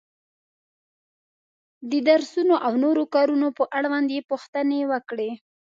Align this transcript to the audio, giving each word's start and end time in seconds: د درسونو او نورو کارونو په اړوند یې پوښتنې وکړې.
د 1.91 1.93
درسونو 2.07 2.55
او 2.65 2.71
نورو 2.83 3.03
کارونو 3.15 3.47
په 3.57 3.63
اړوند 3.77 4.07
یې 4.15 4.21
پوښتنې 4.29 4.79
وکړې. 4.91 5.29